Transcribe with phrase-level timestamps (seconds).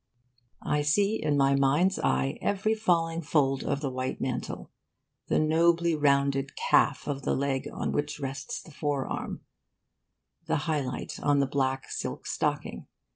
[0.65, 4.71] I see in my mind's eye every falling fold of the white mantle;
[5.27, 9.41] the nobly rounded calf of the leg on which rests the forearm;
[10.47, 12.87] the high light on the black silk stocking.